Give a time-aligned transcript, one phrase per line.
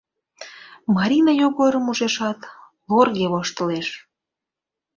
[0.95, 2.39] Марина Йогорым ужешат,
[2.91, 3.87] лорге воштылеш.